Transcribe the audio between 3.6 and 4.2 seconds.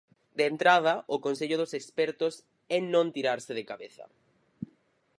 cabeza.